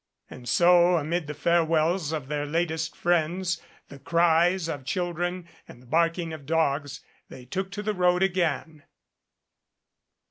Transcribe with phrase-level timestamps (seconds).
[0.31, 5.85] And so amid the farewells of their latest friends, the cries of children and the
[5.85, 8.81] barking of dogs they took to the road again.